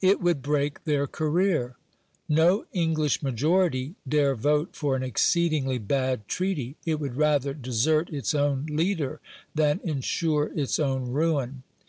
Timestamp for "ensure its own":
9.84-11.12